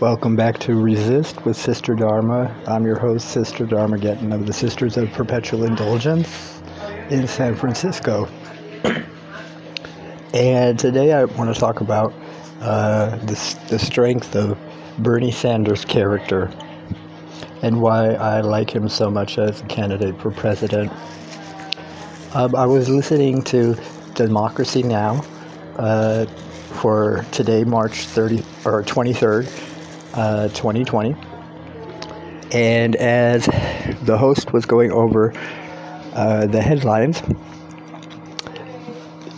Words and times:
Welcome 0.00 0.34
back 0.34 0.58
to 0.60 0.80
Resist 0.80 1.44
with 1.44 1.58
Sister 1.58 1.94
Dharma. 1.94 2.56
I'm 2.66 2.86
your 2.86 2.98
host, 2.98 3.28
Sister 3.28 3.66
Dharma 3.66 3.98
Gettin 3.98 4.32
of 4.32 4.46
the 4.46 4.52
Sisters 4.54 4.96
of 4.96 5.12
Perpetual 5.12 5.64
Indulgence 5.64 6.62
in 7.10 7.28
San 7.28 7.54
Francisco. 7.54 8.26
and 10.32 10.78
today 10.78 11.12
I 11.12 11.24
want 11.24 11.52
to 11.54 11.60
talk 11.60 11.82
about 11.82 12.14
uh, 12.62 13.16
the, 13.16 13.58
the 13.68 13.78
strength 13.78 14.34
of 14.34 14.58
Bernie 15.00 15.30
Sanders' 15.30 15.84
character 15.84 16.50
and 17.60 17.82
why 17.82 18.14
I 18.14 18.40
like 18.40 18.74
him 18.74 18.88
so 18.88 19.10
much 19.10 19.36
as 19.36 19.60
a 19.60 19.66
candidate 19.66 20.18
for 20.18 20.30
president. 20.30 20.90
Um, 22.34 22.56
I 22.56 22.64
was 22.64 22.88
listening 22.88 23.42
to 23.42 23.76
Democracy 24.14 24.82
Now! 24.82 25.22
Uh, 25.76 26.24
for 26.80 27.26
today, 27.32 27.64
March 27.64 28.06
30 28.06 28.38
or 28.64 28.82
23rd, 28.82 29.46
uh, 30.14 30.48
2020. 30.48 31.14
And 32.52 32.96
as 32.96 33.46
the 34.02 34.16
host 34.18 34.52
was 34.52 34.66
going 34.66 34.90
over 34.90 35.32
uh, 36.14 36.46
the 36.46 36.60
headlines, 36.60 37.22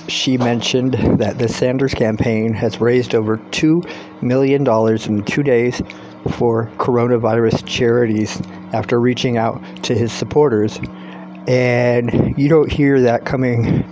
she 0.09 0.37
mentioned 0.37 0.95
that 1.19 1.39
the 1.39 1.49
Sanders 1.49 1.95
campaign 1.95 2.53
has 2.55 2.81
raised 2.81 3.15
over 3.15 3.39
$2 3.39 4.23
million 4.23 4.67
in 4.67 5.25
two 5.25 5.43
days 5.43 5.83
for 6.37 6.67
coronavirus 6.79 7.67
charities 7.67 8.41
after 8.73 9.01
reaching 9.01 9.37
out 9.37 9.61
to 9.83 9.95
his 9.95 10.13
supporters 10.13 10.79
and 11.47 12.39
you 12.39 12.49
don't 12.49 12.71
hear 12.71 13.01
that 13.01 13.25
coming 13.25 13.85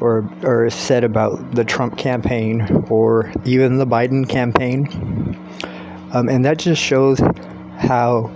or 0.00 0.28
or 0.42 0.68
said 0.68 1.04
about 1.04 1.54
the 1.54 1.64
Trump 1.64 1.96
campaign 1.96 2.84
or 2.90 3.32
even 3.44 3.78
the 3.78 3.86
Biden 3.86 4.28
campaign, 4.28 4.86
um, 6.12 6.28
and 6.28 6.44
that 6.44 6.58
just 6.58 6.80
shows 6.80 7.20
how 7.78 8.30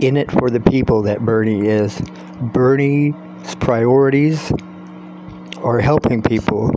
in 0.00 0.16
it 0.16 0.30
for 0.30 0.48
the 0.48 0.60
people 0.60 1.02
that 1.02 1.20
Bernie 1.20 1.66
is. 1.66 2.00
Bernie's 2.40 3.14
priorities 3.60 4.52
are 5.58 5.80
helping 5.80 6.22
people, 6.22 6.70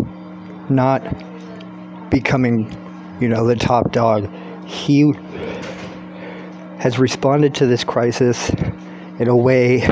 not 0.69 1.01
becoming, 2.09 2.75
you 3.19 3.29
know, 3.29 3.45
the 3.45 3.55
top 3.55 3.91
dog. 3.91 4.27
He 4.65 5.13
has 6.79 6.97
responded 6.97 7.53
to 7.55 7.67
this 7.67 7.83
crisis 7.83 8.49
in 9.19 9.27
a 9.27 9.35
way 9.35 9.83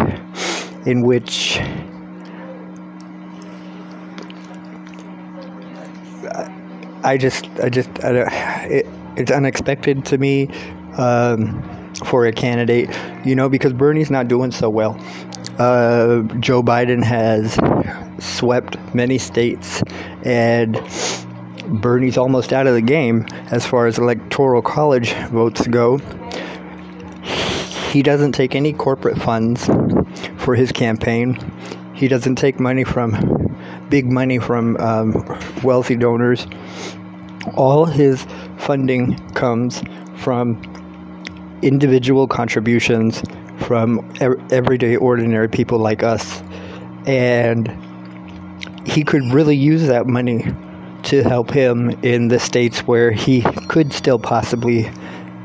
in 0.87 1.03
which 1.03 1.59
I 7.03 7.17
just, 7.17 7.47
I 7.61 7.69
just, 7.69 7.89
I 8.03 8.11
don't, 8.11 8.27
it, 8.71 8.87
it's 9.15 9.31
unexpected 9.31 10.05
to 10.05 10.17
me 10.17 10.47
um, 10.97 11.93
for 12.05 12.25
a 12.25 12.31
candidate, 12.31 12.89
you 13.25 13.35
know, 13.35 13.49
because 13.49 13.73
Bernie's 13.73 14.11
not 14.11 14.27
doing 14.27 14.51
so 14.51 14.69
well. 14.69 14.99
Uh, 15.57 16.21
Joe 16.39 16.63
Biden 16.63 17.03
has 17.03 17.59
swept 18.23 18.77
many 18.93 19.17
states, 19.17 19.83
and 20.23 20.79
Bernie's 21.67 22.17
almost 22.17 22.53
out 22.53 22.67
of 22.67 22.73
the 22.73 22.81
game 22.81 23.25
as 23.51 23.65
far 23.65 23.87
as 23.87 23.97
electoral 23.97 24.61
college 24.61 25.13
votes 25.29 25.67
go 25.67 25.99
he 27.89 28.03
doesn't 28.03 28.33
take 28.33 28.53
any 28.53 28.71
corporate 28.71 29.17
funds 29.19 29.65
for 30.37 30.53
his 30.53 30.71
campaign. 30.71 31.37
He 31.95 32.07
doesn't 32.07 32.35
take 32.35 32.59
money 32.59 32.83
from 32.83 33.13
big 33.89 34.11
money 34.11 34.39
from 34.39 34.77
um, 34.77 35.11
wealthy 35.63 35.95
donors. 35.95 36.47
All 37.55 37.85
his 37.85 38.25
funding 38.57 39.15
comes 39.33 39.81
from 40.17 40.61
individual 41.61 42.27
contributions 42.27 43.21
from 43.59 44.09
everyday, 44.51 44.95
ordinary 44.95 45.49
people 45.49 45.79
like 45.79 46.03
us. 46.03 46.41
And 47.05 47.67
he 48.85 49.03
could 49.03 49.23
really 49.33 49.55
use 49.55 49.87
that 49.87 50.07
money 50.07 50.45
to 51.03 51.23
help 51.23 51.49
him 51.49 51.91
in 52.03 52.27
the 52.27 52.39
states 52.39 52.79
where 52.81 53.11
he 53.11 53.41
could 53.67 53.93
still 53.93 54.19
possibly 54.19 54.89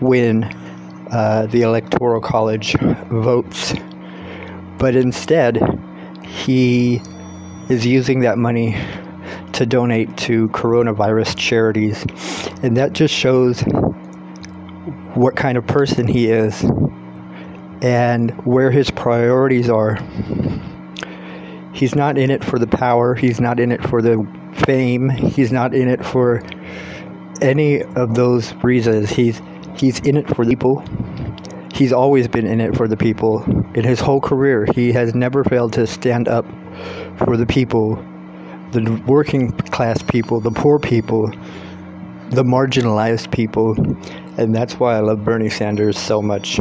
win 0.00 0.44
uh, 1.10 1.46
the 1.46 1.62
Electoral 1.62 2.20
College 2.20 2.76
votes. 3.10 3.74
But 4.78 4.96
instead, 4.96 5.60
he 6.24 7.00
is 7.68 7.86
using 7.86 8.20
that 8.20 8.38
money 8.38 8.76
to 9.52 9.64
donate 9.66 10.16
to 10.16 10.48
coronavirus 10.48 11.36
charities. 11.36 12.04
And 12.62 12.76
that 12.76 12.92
just 12.92 13.14
shows 13.14 13.62
what 15.14 15.36
kind 15.36 15.56
of 15.56 15.66
person 15.66 16.06
he 16.06 16.30
is 16.30 16.64
and 17.82 18.30
where 18.44 18.70
his 18.70 18.90
priorities 18.90 19.70
are. 19.70 19.98
He's 21.72 21.94
not 21.94 22.18
in 22.18 22.30
it 22.30 22.44
for 22.44 22.58
the 22.58 22.66
power, 22.66 23.14
he's 23.14 23.40
not 23.40 23.58
in 23.58 23.72
it 23.72 23.82
for 23.82 24.00
the 24.00 24.26
fame, 24.64 25.08
he's 25.08 25.50
not 25.50 25.74
in 25.74 25.88
it 25.88 26.04
for 26.04 26.42
any 27.42 27.82
of 27.82 28.14
those 28.14 28.54
reasons. 28.62 29.10
He's 29.10 29.40
he's 29.76 29.98
in 30.00 30.16
it 30.16 30.28
for 30.34 30.44
the 30.44 30.54
people 30.54 30.84
he's 31.74 31.92
always 31.92 32.28
been 32.28 32.46
in 32.46 32.60
it 32.60 32.76
for 32.76 32.86
the 32.86 32.96
people. 32.96 33.42
In 33.74 33.84
his 33.84 34.00
whole 34.00 34.20
career, 34.20 34.66
he 34.74 34.92
has 34.92 35.14
never 35.14 35.42
failed 35.44 35.72
to 35.74 35.86
stand 35.86 36.28
up 36.28 36.46
for 37.18 37.36
the 37.36 37.46
people, 37.46 37.96
the 38.70 39.02
working 39.06 39.50
class 39.50 40.00
people, 40.02 40.40
the 40.40 40.52
poor 40.52 40.78
people, 40.78 41.28
the 42.30 42.44
marginalized 42.44 43.32
people. 43.32 43.74
And 44.38 44.54
that's 44.54 44.74
why 44.74 44.96
I 44.96 45.00
love 45.00 45.24
Bernie 45.24 45.50
Sanders 45.50 45.98
so 45.98 46.22
much. 46.22 46.58